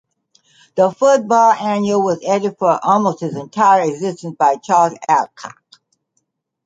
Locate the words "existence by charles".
3.87-4.97